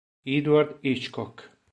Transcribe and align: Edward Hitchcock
Edward 0.25 0.81
Hitchcock 0.81 1.53